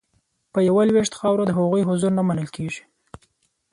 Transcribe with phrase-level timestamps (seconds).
[0.53, 2.83] په یوه لوېشت خاوره د هغوی حضور نه منل کیږي